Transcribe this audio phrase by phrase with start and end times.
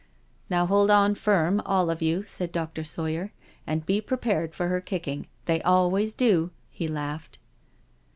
[0.49, 2.83] "Now hold on firm all of you," said Dr.
[2.83, 3.31] Sawyer,
[3.67, 7.37] *'and be prepared for her kicking— they always do I" he laughed.